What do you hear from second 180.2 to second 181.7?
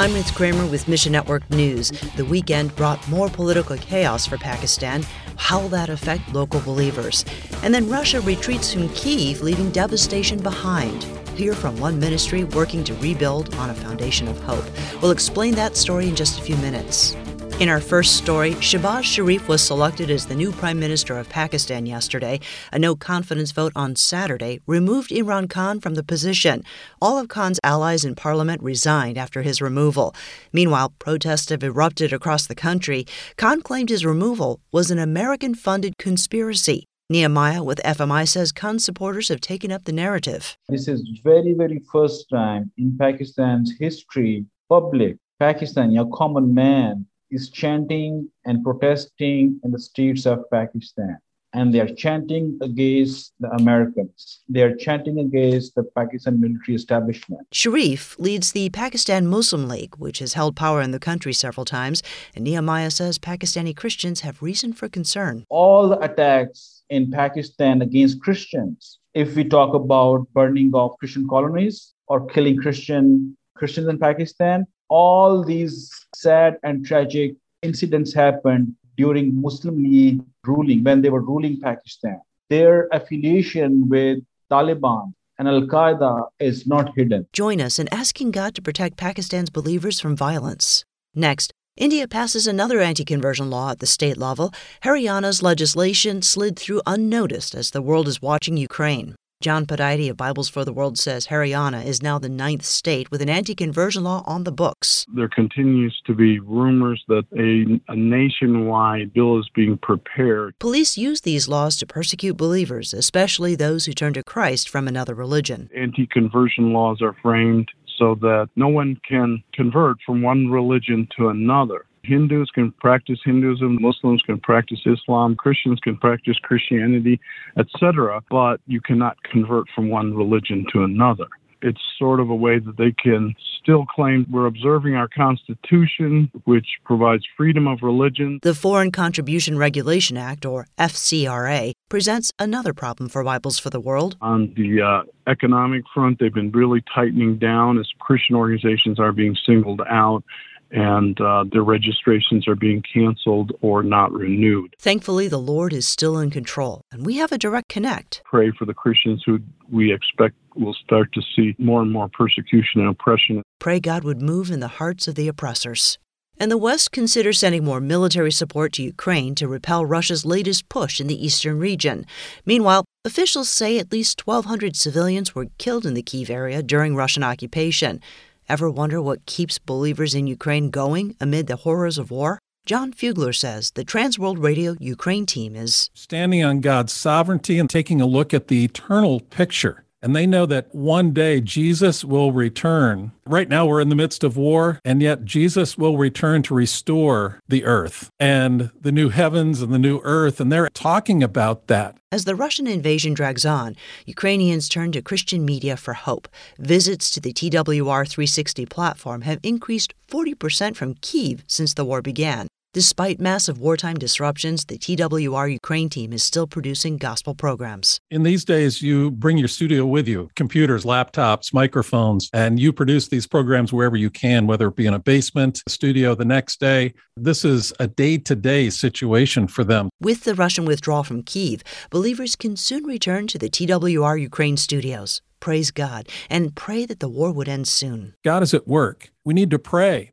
Ukraine going amid the